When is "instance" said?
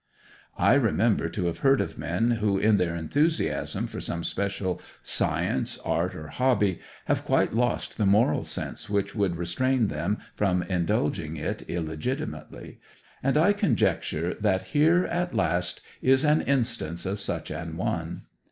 16.41-17.05